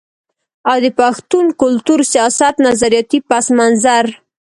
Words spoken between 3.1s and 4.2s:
پس منظر